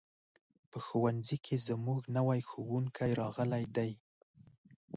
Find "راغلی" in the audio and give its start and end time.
3.21-3.63